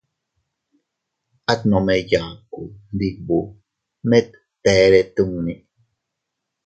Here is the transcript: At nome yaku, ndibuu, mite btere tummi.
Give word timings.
At 1.51 1.61
nome 1.71 1.93
yaku, 2.09 2.59
ndibuu, 2.93 3.45
mite 4.09 4.39
btere 4.59 4.99
tummi. 5.15 5.53